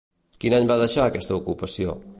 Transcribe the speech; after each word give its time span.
Quin 0.45 0.55
any 0.59 0.71
va 0.71 0.79
deixar 0.83 1.05
aquesta 1.09 1.39
ocupació? 1.41 1.99